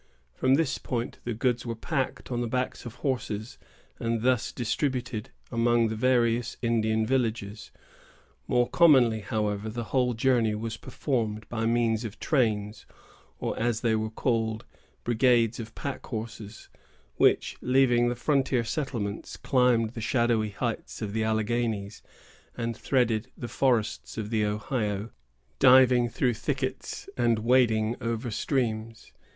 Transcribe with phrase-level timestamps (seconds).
[0.33, 3.59] From this point the goods were packed on the backs of horses,
[3.99, 7.69] and thus distributed among the various Indian villages.
[8.47, 12.87] More commonly, however, the whole journey was performed by means of trains,
[13.37, 14.65] or, as they were called,
[15.03, 16.67] brigades of pack horses,
[17.17, 22.01] which, leaving the frontier settlements, climbed the shadowy heights of the Alleghanies,
[22.57, 25.11] and threaded the forests of the Ohio,
[25.59, 29.13] diving through thickets, and wading over streams.